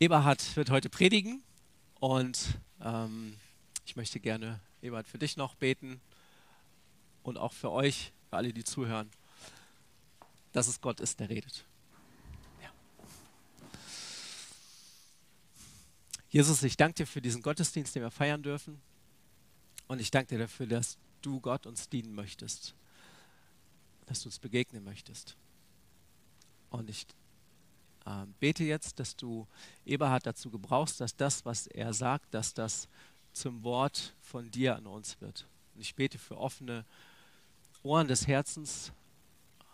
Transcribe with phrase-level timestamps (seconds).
[0.00, 1.42] Eberhard wird heute predigen
[1.98, 3.36] und ähm,
[3.84, 6.00] ich möchte gerne, Eberhard, für dich noch beten
[7.24, 9.10] und auch für euch, für alle, die zuhören,
[10.52, 11.64] dass es Gott ist, der redet.
[12.62, 12.70] Ja.
[16.30, 18.80] Jesus, ich danke dir für diesen Gottesdienst, den wir feiern dürfen.
[19.88, 22.72] Und ich danke dir dafür, dass du Gott uns dienen möchtest,
[24.06, 25.36] dass du uns begegnen möchtest.
[26.70, 27.04] Und ich
[28.08, 29.46] äh, bete jetzt, dass du
[29.84, 32.88] Eberhard dazu gebrauchst, dass das, was er sagt, dass das
[33.32, 35.46] zum Wort von dir an uns wird.
[35.74, 36.84] Und ich bete für offene
[37.82, 38.92] Ohren des Herzens,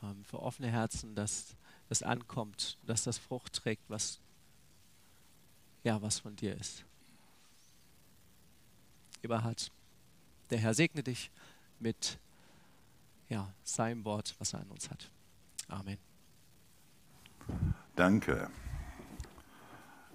[0.02, 1.57] ähm, für offene Herzen, dass
[1.88, 4.20] das ankommt, dass das Frucht trägt, was,
[5.85, 6.85] ja, was von dir ist.
[9.23, 9.71] Eberhard,
[10.51, 11.30] der Herr segne dich
[11.79, 12.19] mit
[13.29, 15.10] ja, seinem Wort, was er an uns hat.
[15.69, 15.98] Amen.
[17.96, 18.48] Danke.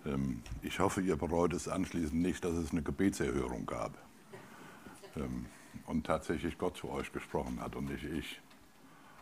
[0.05, 3.93] Ähm, ich hoffe, ihr bereut es anschließend nicht, dass es eine Gebetserhörung gab
[5.15, 5.45] ähm,
[5.85, 8.41] und tatsächlich Gott zu euch gesprochen hat und nicht ich.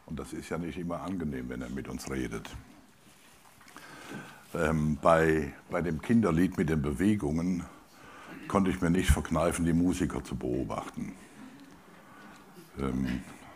[0.08, 2.50] Und das ist ja nicht immer angenehm, wenn er mit uns redet.
[4.56, 7.64] Ähm, bei, bei dem Kinderlied mit den Bewegungen
[8.48, 11.14] konnte ich mir nicht verkneifen, die Musiker zu beobachten.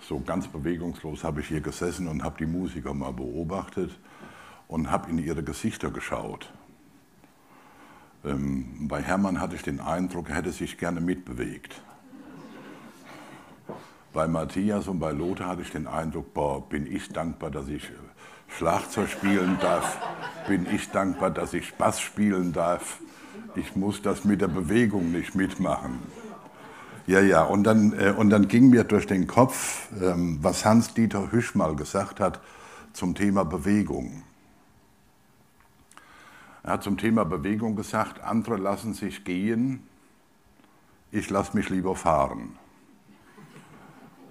[0.01, 3.97] so ganz bewegungslos habe ich hier gesessen und habe die Musiker mal beobachtet
[4.71, 6.49] und habe in ihre Gesichter geschaut.
[8.23, 11.81] Ähm, bei Hermann hatte ich den Eindruck, er hätte sich gerne mitbewegt.
[14.13, 17.83] Bei Matthias und bei Lothar hatte ich den Eindruck, boah, bin ich dankbar, dass ich
[17.83, 17.93] äh,
[18.47, 19.97] Schlagzeug spielen darf,
[20.47, 22.99] bin ich dankbar, dass ich Spaß spielen darf.
[23.55, 25.99] Ich muss das mit der Bewegung nicht mitmachen.
[27.07, 31.33] Ja, ja, und dann, äh, und dann ging mir durch den Kopf, ähm, was Hans-Dieter
[31.33, 32.39] Hüsch mal gesagt hat
[32.93, 34.23] zum Thema Bewegung.
[36.63, 39.83] Er hat zum Thema Bewegung gesagt, andere lassen sich gehen,
[41.11, 42.57] ich lasse mich lieber fahren.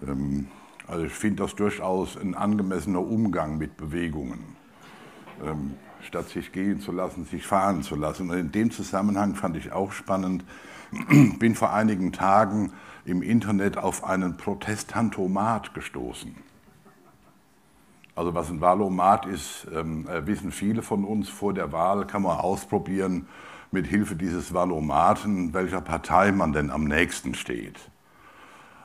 [0.06, 0.48] Ähm,
[0.86, 4.56] also ich finde das durchaus ein angemessener Umgang mit Bewegungen.
[5.44, 8.30] Ähm, statt sich gehen zu lassen, sich fahren zu lassen.
[8.30, 10.44] Und in dem Zusammenhang fand ich auch spannend,
[11.38, 12.72] bin vor einigen Tagen
[13.04, 16.34] im Internet auf einen Protestantomat gestoßen.
[18.20, 21.30] Also was ein Wahlomat ist, ähm, äh, wissen viele von uns.
[21.30, 23.26] Vor der Wahl kann man ausprobieren,
[23.70, 27.78] mit Hilfe dieses Wahlomaten, welcher Partei man denn am nächsten steht.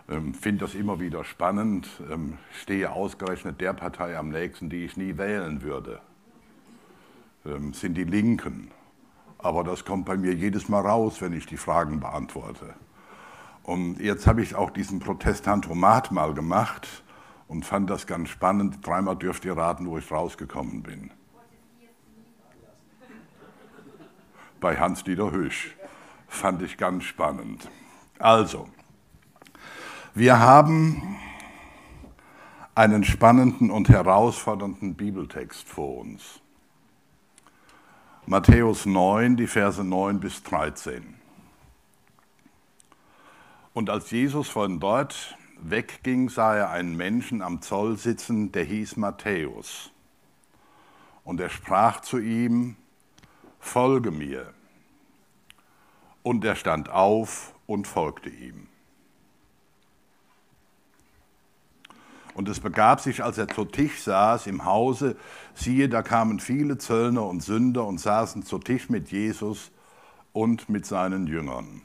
[0.07, 1.89] Ähm, Finde das immer wieder spannend.
[2.09, 5.99] Ähm, stehe ausgerechnet der Partei am nächsten, die ich nie wählen würde.
[7.45, 8.71] Ähm, sind die Linken.
[9.37, 12.73] Aber das kommt bei mir jedes Mal raus, wenn ich die Fragen beantworte.
[13.63, 17.03] Und jetzt habe ich auch diesen Protestantomat mal gemacht
[17.47, 18.85] und fand das ganz spannend.
[18.85, 21.11] Dreimal dürft ihr raten, wo ich rausgekommen bin.
[24.59, 25.75] Bei Hans-Dieter Hüsch.
[26.27, 27.69] Fand ich ganz spannend.
[28.17, 28.67] Also,
[30.13, 31.17] wir haben
[32.73, 36.41] einen spannenden und herausfordernden Bibeltext vor uns.
[38.25, 41.15] Matthäus 9, die Verse 9 bis 13.
[43.73, 48.97] Und als Jesus von dort wegging, sah er einen Menschen am Zoll sitzen, der hieß
[48.97, 49.91] Matthäus.
[51.23, 52.75] Und er sprach zu ihm,
[53.59, 54.53] Folge mir.
[56.21, 58.67] Und er stand auf und folgte ihm.
[62.35, 65.15] Und es begab sich, als er zu Tisch saß im Hause,
[65.53, 69.71] siehe, da kamen viele Zöllner und Sünder und saßen zu Tisch mit Jesus
[70.33, 71.81] und mit seinen Jüngern.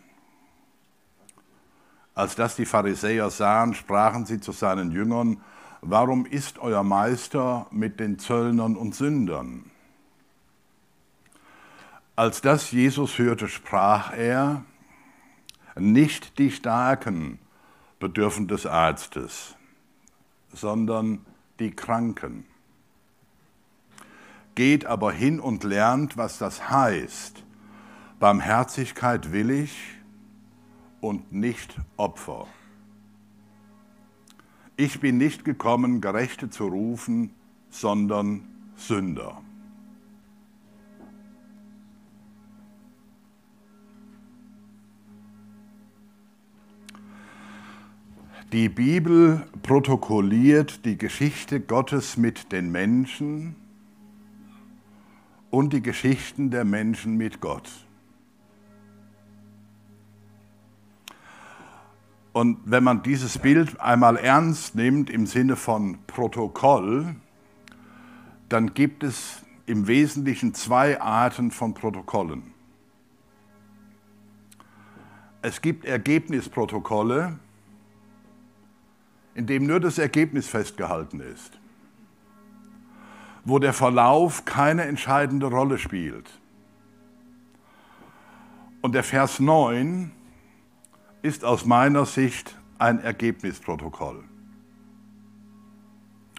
[2.21, 5.41] Als das die Pharisäer sahen, sprachen sie zu seinen Jüngern,
[5.81, 9.71] warum ist euer Meister mit den Zöllnern und Sündern?
[12.17, 14.67] Als das Jesus hörte, sprach er,
[15.77, 17.39] nicht die Starken
[18.01, 19.57] bedürfen des Arztes,
[20.53, 21.25] sondern
[21.59, 22.45] die Kranken.
[24.55, 27.43] Geht aber hin und lernt, was das heißt.
[28.19, 30.00] Barmherzigkeit will ich
[31.01, 32.47] und nicht Opfer.
[34.77, 37.31] Ich bin nicht gekommen, Gerechte zu rufen,
[37.69, 38.43] sondern
[38.77, 39.43] Sünder.
[48.53, 53.55] Die Bibel protokolliert die Geschichte Gottes mit den Menschen
[55.51, 57.71] und die Geschichten der Menschen mit Gott.
[62.33, 67.17] Und wenn man dieses Bild einmal ernst nimmt im Sinne von Protokoll,
[68.49, 72.55] dann gibt es im Wesentlichen zwei Arten von Protokollen.
[75.43, 77.39] Es gibt Ergebnisprotokolle,
[79.35, 81.59] in dem nur das Ergebnis festgehalten ist,
[83.45, 86.39] wo der Verlauf keine entscheidende Rolle spielt.
[88.83, 90.13] Und der Vers 9
[91.23, 94.25] ist aus meiner Sicht ein Ergebnisprotokoll.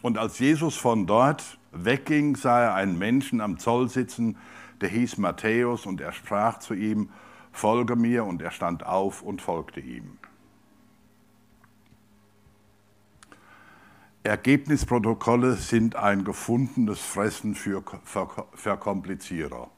[0.02, 4.38] Und als Jesus von dort wegging, sah er einen Menschen am Zoll sitzen,
[4.82, 7.10] der hieß Matthäus, und er sprach zu ihm,
[7.52, 10.18] folge mir, und er stand auf und folgte ihm.
[14.24, 17.84] Ergebnisprotokolle sind ein gefundenes Fressen für
[18.54, 19.70] Verkomplizierer.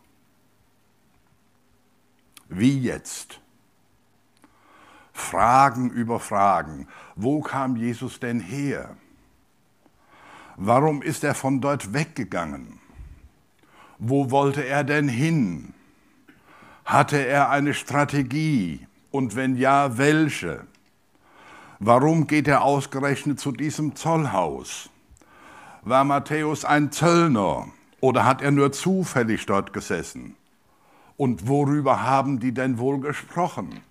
[2.50, 3.43] Wie jetzt?
[5.14, 6.88] Fragen über Fragen.
[7.16, 8.98] Wo kam Jesus denn her?
[10.58, 12.80] Warum ist er von dort weggegangen?
[14.00, 15.74] Wo wollte er denn hin?
[16.84, 18.88] Hatte er eine Strategie?
[19.12, 20.66] Und wenn ja, welche?
[21.80, 24.90] Warum geht er ausgerechnet zu diesem Zollhaus?
[25.84, 27.68] War Matthäus ein Zöllner
[28.00, 30.36] oder hat er nur zufällig dort gesessen?
[31.18, 33.82] Und worüber haben die denn wohl gesprochen?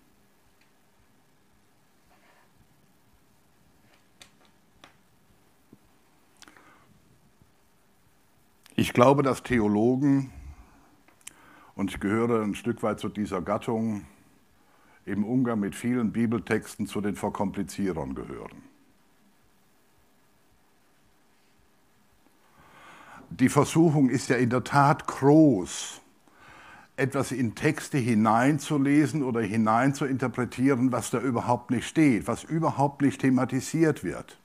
[8.82, 10.32] Ich glaube, dass Theologen,
[11.76, 14.04] und ich gehöre ein Stück weit zu dieser Gattung,
[15.06, 18.64] im Umgang mit vielen Bibeltexten zu den Verkomplizierern gehören.
[23.30, 26.00] Die Versuchung ist ja in der Tat groß,
[26.96, 34.02] etwas in Texte hineinzulesen oder hineinzuinterpretieren, was da überhaupt nicht steht, was überhaupt nicht thematisiert
[34.02, 34.41] wird.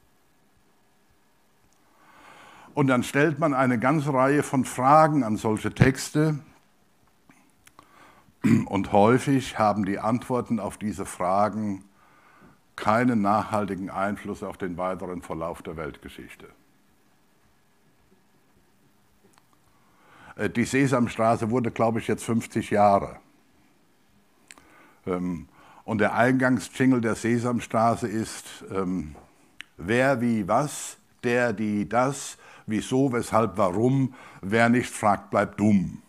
[2.78, 6.38] Und dann stellt man eine ganze Reihe von Fragen an solche Texte.
[8.68, 11.84] Und häufig haben die Antworten auf diese Fragen
[12.76, 16.50] keinen nachhaltigen Einfluss auf den weiteren Verlauf der Weltgeschichte.
[20.36, 23.16] Äh, die Sesamstraße wurde, glaube ich, jetzt 50 Jahre.
[25.08, 25.48] Ähm,
[25.84, 29.16] und der Eingangsjingle der Sesamstraße ist, ähm,
[29.78, 34.14] wer wie was, der die das, wieso, weshalb, warum.
[34.42, 36.04] Wer nicht fragt, bleibt dumm.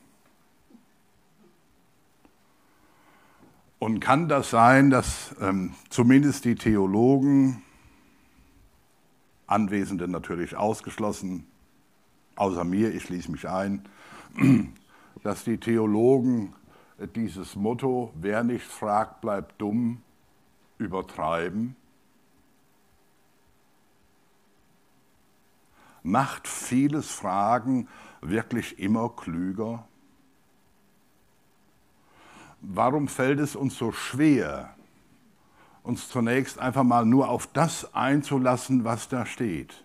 [3.78, 7.62] Und kann das sein, dass ähm, zumindest die Theologen,
[9.46, 11.46] Anwesende natürlich ausgeschlossen,
[12.36, 13.88] außer mir, ich schließe mich ein,
[15.22, 16.54] dass die Theologen
[17.14, 20.02] dieses Motto, wer nicht fragt, bleibt dumm,
[20.78, 21.76] übertreiben?
[26.02, 27.88] Macht vieles Fragen
[28.20, 29.86] wirklich immer klüger?
[32.60, 34.74] Warum fällt es uns so schwer,
[35.82, 39.84] uns zunächst einfach mal nur auf das einzulassen, was da steht?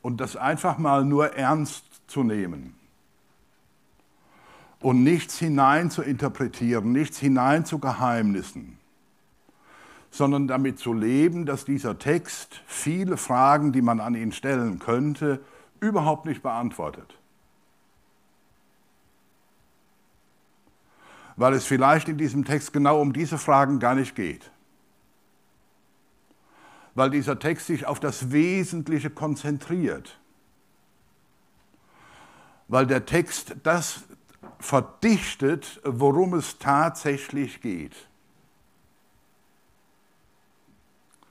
[0.00, 2.74] Und das einfach mal nur ernst zu nehmen
[4.80, 8.77] und nichts hinein zu interpretieren, nichts hinein zu geheimnissen
[10.10, 15.40] sondern damit zu leben, dass dieser Text viele Fragen, die man an ihn stellen könnte,
[15.80, 17.18] überhaupt nicht beantwortet.
[21.36, 24.50] Weil es vielleicht in diesem Text genau um diese Fragen gar nicht geht.
[26.96, 30.18] Weil dieser Text sich auf das Wesentliche konzentriert.
[32.66, 34.02] Weil der Text das
[34.58, 38.07] verdichtet, worum es tatsächlich geht.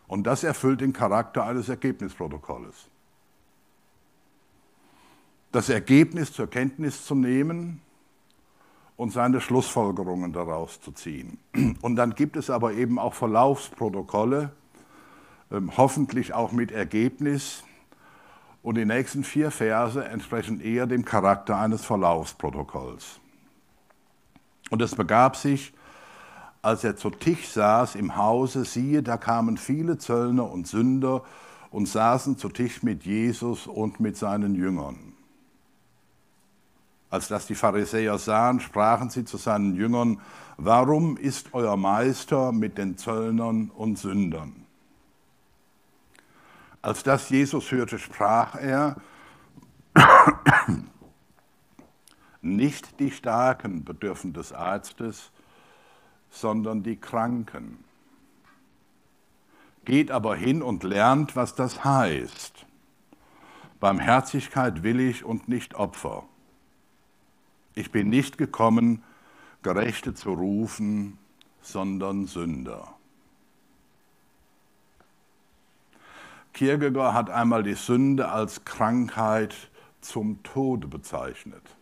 [0.08, 2.88] Und das erfüllt den Charakter eines Ergebnisprotokolles.
[5.52, 7.82] Das Ergebnis zur Kenntnis zu nehmen
[8.96, 11.38] und seine Schlussfolgerungen daraus zu ziehen.
[11.82, 14.52] Und dann gibt es aber eben auch Verlaufsprotokolle,
[15.52, 17.64] ähm, hoffentlich auch mit Ergebnis.
[18.64, 23.20] Und die nächsten vier Verse entsprechen eher dem Charakter eines Verlaufsprotokolls.
[24.70, 25.74] Und es begab sich,
[26.62, 31.24] als er zu Tisch saß im Hause, siehe, da kamen viele Zöllner und Sünder
[31.72, 35.14] und saßen zu Tisch mit Jesus und mit seinen Jüngern.
[37.10, 40.20] Als das die Pharisäer sahen, sprachen sie zu seinen Jüngern,
[40.58, 44.66] warum ist euer Meister mit den Zöllnern und Sündern?
[46.82, 48.98] Als das Jesus hörte, sprach er,
[52.42, 55.32] nicht die Starken bedürfen des Arztes,
[56.30, 57.84] sondern die Kranken.
[59.86, 62.66] Geht aber hin und lernt, was das heißt.
[63.80, 66.24] Barmherzigkeit will ich und nicht Opfer.
[67.76, 69.04] Ich bin nicht gekommen,
[69.62, 71.18] Gerechte zu rufen,
[71.62, 72.94] sondern Sünder.
[76.54, 79.70] Kierkegaard hat einmal die Sünde als Krankheit
[80.02, 81.77] zum Tode bezeichnet.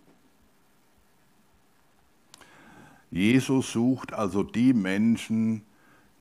[3.11, 5.63] Jesus sucht also die Menschen,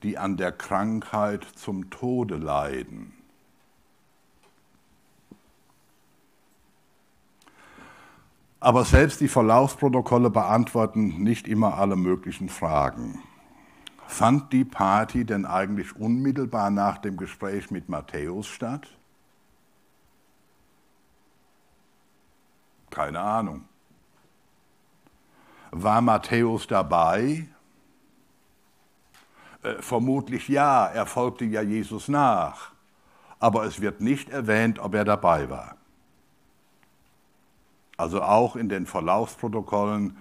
[0.02, 3.12] die an der Krankheit zum Tode leiden.
[8.60, 13.22] Aber selbst die Verlaufsprotokolle beantworten nicht immer alle möglichen Fragen.
[14.06, 18.88] Fand die Party denn eigentlich unmittelbar nach dem Gespräch mit Matthäus statt?
[22.90, 23.64] Keine Ahnung.
[25.76, 27.48] War Matthäus dabei?
[29.64, 32.70] Äh, vermutlich ja, er folgte ja Jesus nach.
[33.40, 35.74] Aber es wird nicht erwähnt, ob er dabei war.
[37.96, 40.16] Also auch in den Verlaufsprotokollen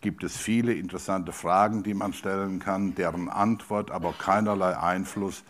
[0.00, 5.44] gibt es viele interessante Fragen, die man stellen kann, deren Antwort aber keinerlei Einfluss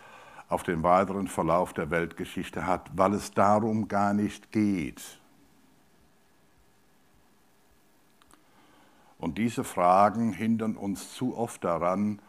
[0.49, 5.01] auf den weiteren Verlauf der Weltgeschichte hat, weil es darum gar nicht geht.
[9.17, 12.19] Und diese Fragen hindern uns zu oft daran,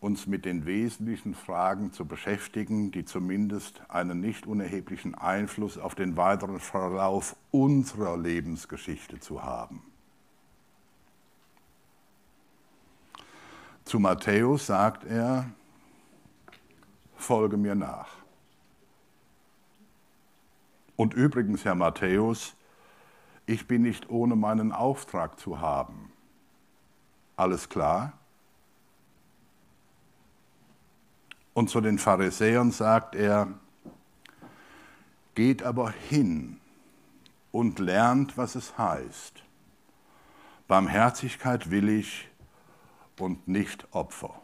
[0.00, 6.16] uns mit den wesentlichen Fragen zu beschäftigen, die zumindest einen nicht unerheblichen Einfluss auf den
[6.16, 9.82] weiteren Verlauf unserer Lebensgeschichte zu haben.
[13.84, 15.50] Zu Matthäus sagt er,
[17.16, 18.08] folge mir nach.
[20.96, 22.54] Und übrigens, Herr Matthäus,
[23.46, 26.12] ich bin nicht ohne meinen Auftrag zu haben.
[27.36, 28.12] Alles klar?
[31.52, 33.48] Und zu den Pharisäern sagt er,
[35.34, 36.60] geht aber hin
[37.52, 39.42] und lernt, was es heißt.
[40.66, 42.28] Barmherzigkeit will ich
[43.18, 44.34] und nicht Opfer.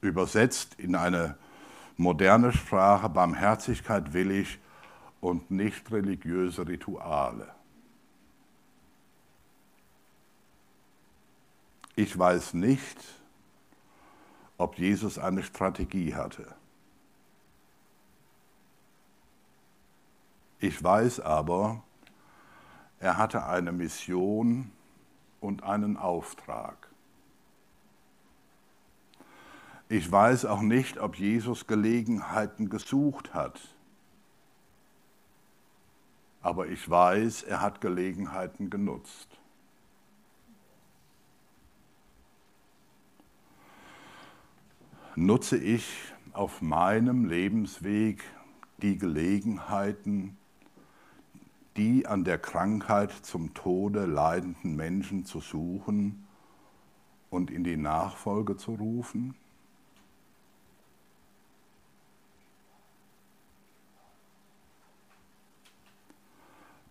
[0.00, 1.36] Übersetzt in eine
[1.96, 4.58] moderne Sprache, Barmherzigkeit will ich
[5.24, 7.54] und nicht religiöse Rituale.
[11.96, 12.98] Ich weiß nicht,
[14.58, 16.54] ob Jesus eine Strategie hatte.
[20.58, 21.82] Ich weiß aber,
[22.98, 24.72] er hatte eine Mission
[25.40, 26.90] und einen Auftrag.
[29.88, 33.73] Ich weiß auch nicht, ob Jesus Gelegenheiten gesucht hat,
[36.44, 39.28] aber ich weiß, er hat Gelegenheiten genutzt.
[45.16, 45.86] Nutze ich
[46.34, 48.22] auf meinem Lebensweg
[48.82, 50.36] die Gelegenheiten,
[51.78, 56.26] die an der Krankheit zum Tode leidenden Menschen zu suchen
[57.30, 59.34] und in die Nachfolge zu rufen?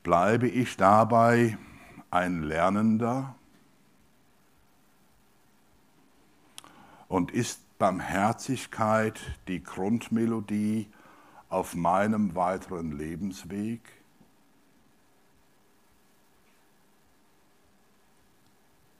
[0.03, 1.57] Bleibe ich dabei
[2.11, 3.35] ein Lernender?
[7.07, 10.87] Und ist Barmherzigkeit die Grundmelodie
[11.49, 13.81] auf meinem weiteren Lebensweg?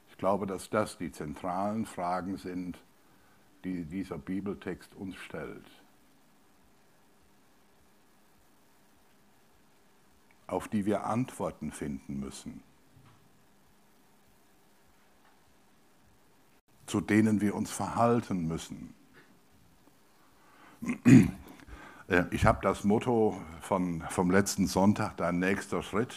[0.10, 2.78] Ich glaube, dass das die zentralen Fragen sind,
[3.64, 5.83] die dieser Bibeltext uns stellt.
[10.54, 12.62] Auf die wir Antworten finden müssen,
[16.86, 18.94] zu denen wir uns verhalten müssen.
[22.10, 26.14] Äh, ich habe das Motto von, vom letzten Sonntag, dein nächster Schritt,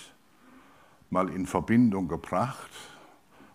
[1.11, 2.71] mal in Verbindung gebracht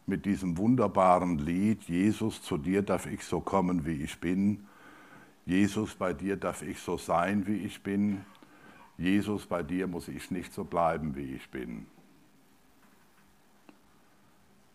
[0.06, 4.66] mit diesem wunderbaren Lied, Jesus, zu dir darf ich so kommen, wie ich bin.
[5.46, 8.26] Jesus, bei dir darf ich so sein, wie ich bin.
[8.98, 11.88] Jesus, bei dir muss ich nicht so bleiben, wie ich bin.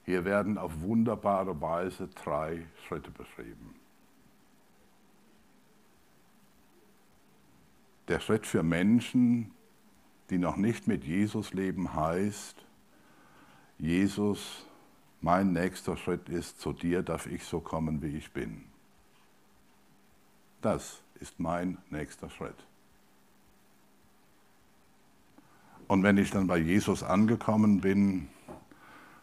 [0.04, 3.74] Hier werden auf wunderbare Weise drei Schritte beschrieben.
[8.08, 9.52] Der Schritt für Menschen,
[10.30, 12.64] die noch nicht mit Jesus leben, heißt,
[13.78, 14.64] Jesus,
[15.20, 18.64] mein nächster Schritt ist, zu dir darf ich so kommen, wie ich bin.
[20.62, 22.56] Das ist mein nächster Schritt.
[25.88, 28.28] Und wenn ich dann bei Jesus angekommen bin,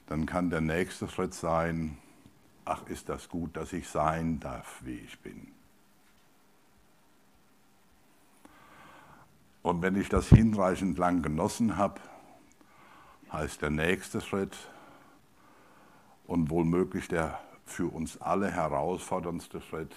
[0.07, 1.97] dann kann der nächste Schritt sein,
[2.65, 5.47] ach ist das gut, dass ich sein darf, wie ich bin.
[9.61, 11.99] Und wenn ich das hinreichend lang genossen habe,
[13.31, 14.55] heißt der nächste Schritt
[16.27, 19.95] und wohlmöglich der für uns alle herausforderndste Schritt,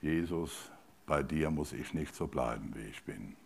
[0.00, 0.70] Jesus,
[1.06, 3.36] bei dir muss ich nicht so bleiben, wie ich bin.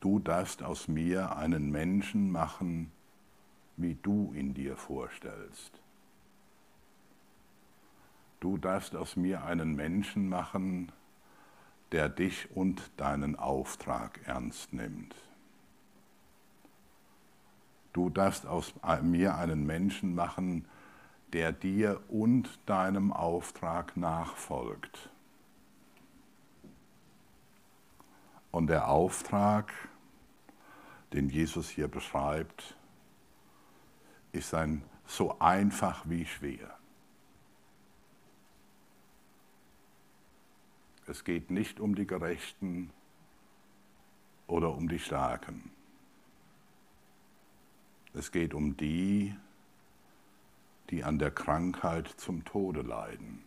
[0.00, 2.92] Du darfst aus mir einen Menschen machen,
[3.76, 5.80] wie du ihn dir vorstellst.
[8.40, 10.92] Du darfst aus mir einen Menschen machen,
[11.90, 15.14] der dich und deinen Auftrag ernst nimmt.
[17.92, 20.66] Du darfst aus mir einen Menschen machen,
[21.32, 25.10] der dir und deinem Auftrag nachfolgt.
[28.50, 29.72] Und der Auftrag,
[31.12, 32.76] den Jesus hier beschreibt,
[34.32, 36.78] ist ein so einfach wie schwer.
[41.06, 42.90] Es geht nicht um die Gerechten
[44.46, 45.70] oder um die Starken.
[48.12, 49.34] Es geht um die,
[50.90, 53.42] die an der Krankheit zum Tode leiden.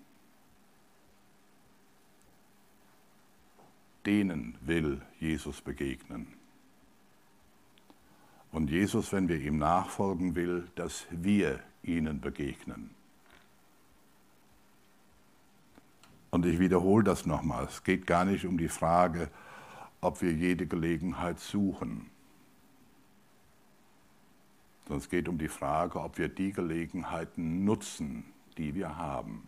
[4.06, 6.41] Denen will Jesus begegnen.
[8.52, 12.90] Und Jesus, wenn wir ihm nachfolgen will, dass wir ihnen begegnen.
[16.32, 17.66] Und ich wiederhole das nochmal.
[17.66, 19.30] Es geht gar nicht um die Frage,
[20.00, 22.10] ob wir jede Gelegenheit suchen,
[24.84, 28.26] sondern es geht um die Frage, ob wir die Gelegenheiten nutzen,
[28.58, 29.48] die wir haben.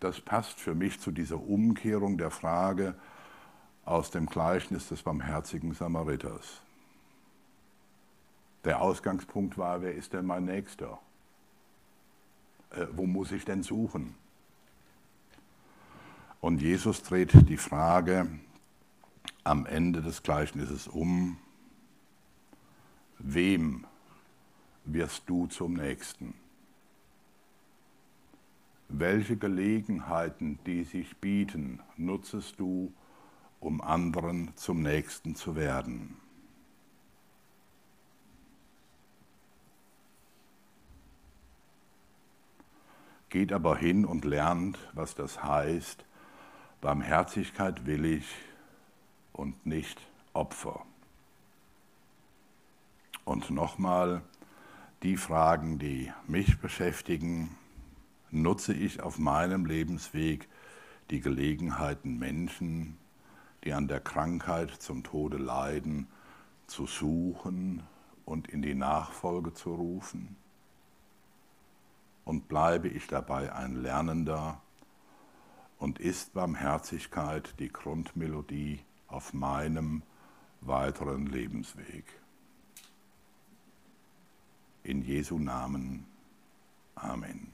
[0.00, 2.94] Das passt für mich zu dieser Umkehrung der Frage
[3.84, 6.62] aus dem Gleichnis des barmherzigen Samariters.
[8.64, 10.98] Der Ausgangspunkt war, wer ist denn mein Nächster?
[12.76, 14.14] äh, wo muss ich denn suchen?
[16.40, 18.28] Und Jesus dreht die Frage
[19.44, 21.38] am Ende des Gleichnisses um,
[23.18, 23.86] wem
[24.84, 26.34] wirst du zum Nächsten?
[28.88, 32.92] Welche Gelegenheiten, die sich bieten, nutzest du,
[33.64, 36.16] um anderen zum Nächsten zu werden?
[43.34, 46.04] geht aber hin und lernt, was das heißt,
[46.80, 48.26] Barmherzigkeit will ich
[49.32, 50.00] und nicht
[50.34, 50.86] Opfer.
[53.24, 54.22] Und nochmal,
[55.02, 57.58] die Fragen, die mich beschäftigen,
[58.30, 60.46] nutze ich auf meinem Lebensweg
[61.10, 62.96] die Gelegenheiten, Menschen,
[63.64, 66.06] die an der Krankheit zum Tode leiden,
[66.66, 67.82] zu suchen
[68.24, 70.36] und in die Nachfolge zu rufen?
[72.24, 74.60] Und bleibe ich dabei ein Lernender?
[75.78, 80.02] Und ist Barmherzigkeit die Grundmelodie auf meinem
[80.60, 82.04] weiteren Lebensweg?
[84.82, 86.06] In Jesu Namen.
[86.94, 87.52] Amen.